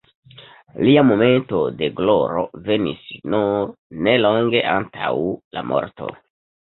[0.87, 3.05] Lia momento de gloro venis
[3.35, 3.71] nur
[4.09, 5.13] nelonge antaŭ
[5.59, 6.11] la morto.